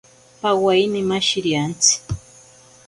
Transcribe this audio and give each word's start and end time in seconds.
Pawaine 0.41 0.99
mashiriantsi. 1.09 1.93